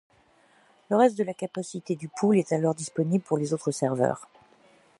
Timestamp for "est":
2.39-2.53